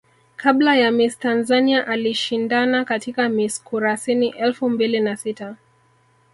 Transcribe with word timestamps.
Kabla 0.35 0.75
ya 0.75 0.91
Miss 0.91 1.19
Tanzania 1.19 1.87
alishindana 1.87 2.85
katika 2.85 3.29
Miss 3.29 3.63
Kurasini 3.63 4.29
elfu 4.29 4.69
mbili 4.69 4.99
na 4.99 5.17
sita 5.17 5.55